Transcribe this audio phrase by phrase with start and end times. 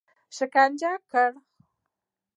[0.35, 1.31] شکنجه کړي.